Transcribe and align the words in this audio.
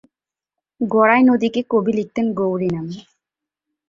গড়াই 0.81 1.21
নদীকে 1.29 1.61
কবি 1.71 1.91
লিখতেন 1.97 2.25
গৌরী 2.39 2.69
নামে। 2.69 2.97